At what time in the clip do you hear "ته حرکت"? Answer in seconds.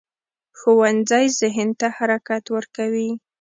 1.79-2.43